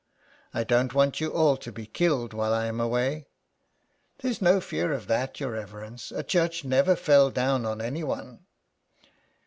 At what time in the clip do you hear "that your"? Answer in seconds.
5.05-5.51